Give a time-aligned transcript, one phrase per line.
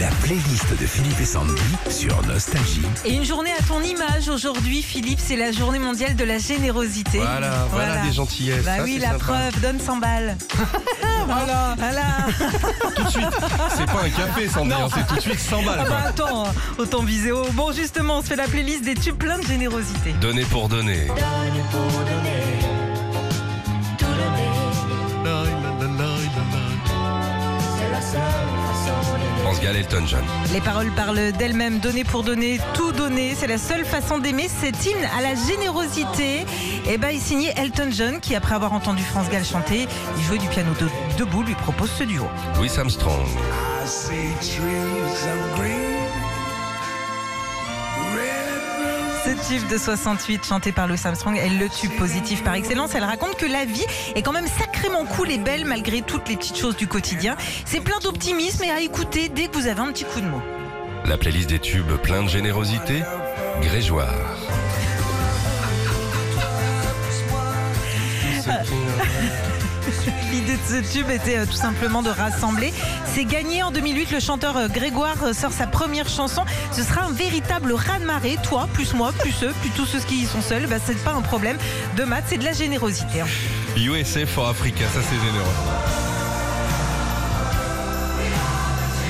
[0.00, 2.80] La playlist de Philippe et Sandy sur Nostalgie.
[3.04, 7.18] Et une journée à ton image aujourd'hui, Philippe, c'est la journée mondiale de la générosité.
[7.18, 8.64] Voilà, voilà, des gentillesses.
[8.64, 9.24] Bah Ça, oui, c'est la sympa.
[9.24, 10.38] preuve, donne 100 balles.
[11.26, 12.02] voilà, voilà.
[12.96, 13.26] Tout de suite.
[13.76, 15.78] C'est pas un café, Sandy, hein, c'est tout de suite 100 balles.
[15.80, 15.96] Ah quoi.
[15.96, 16.44] bah attends,
[16.78, 17.46] autant viser haut.
[17.52, 20.14] Bon, justement, on se fait la playlist des tubes pleins de générosité.
[20.20, 21.08] Donner pour donner.
[29.42, 30.22] France Gall, Elton John.
[30.52, 34.48] Les paroles parlent d'elles-mêmes, donner pour donner, tout donner, c'est la seule façon d'aimer.
[34.48, 36.44] Cet hymne à la générosité,
[36.88, 40.38] eh ben, est signé Elton John, qui après avoir entendu France Gall chanter, il jouait
[40.38, 42.24] du piano de- debout, lui propose ce duo.
[42.56, 43.26] Louis Armstrong.
[43.82, 44.34] I see
[49.30, 52.96] Ce tube de 68 chanté par Louis Armstrong est le tube positif par excellence.
[52.96, 53.84] Elle raconte que la vie
[54.16, 57.36] est quand même sacrément cool et belle malgré toutes les petites choses du quotidien.
[57.64, 60.42] C'est plein d'optimisme et à écouter dès que vous avez un petit coup de mot.
[61.04, 63.02] La playlist des tubes plein de générosité.
[63.62, 64.49] Grégeoire.
[70.30, 72.72] L'idée de ce tube était euh, tout simplement de rassembler.
[73.14, 74.12] C'est gagné en 2008.
[74.12, 76.42] Le chanteur euh, Grégoire euh, sort sa première chanson.
[76.72, 78.36] Ce sera un véritable raz-de-marée.
[78.44, 80.66] Toi, plus moi, plus eux, plus tous ceux qui y sont seuls.
[80.66, 81.56] Bah, c'est pas un problème
[81.96, 83.22] de maths, c'est de la générosité.
[83.22, 83.26] hein.
[83.76, 86.09] USA for Africa, ça c'est généreux.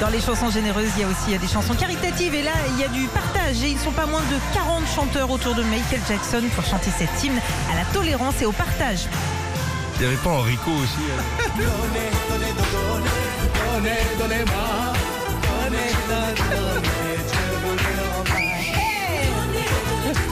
[0.00, 2.32] Dans les chansons généreuses, il y a aussi des chansons caritatives.
[2.32, 3.62] Et là, il y a du partage.
[3.64, 7.24] Et ils sont pas moins de 40 chanteurs autour de Michael Jackson pour chanter cet
[7.24, 7.40] hymne
[7.72, 9.08] à la tolérance et au partage.
[9.96, 11.22] Il n'y avait pas Enrico aussi elle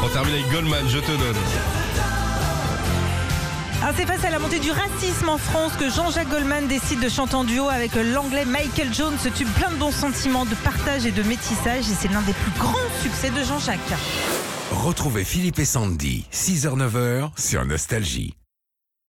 [0.00, 1.77] On termine avec Goldman, je te donne.
[3.80, 7.08] Alors c'est face à la montée du racisme en France que Jean-Jacques Goldman décide de
[7.08, 9.16] chanter en duo avec l'anglais Michael Jones.
[9.22, 11.88] Ce tube plein de bons sentiments, de partage et de métissage.
[11.88, 13.78] Et c'est l'un des plus grands succès de Jean-Jacques.
[14.72, 18.34] Retrouvez Philippe et Sandy, 6h-9h sur Nostalgie.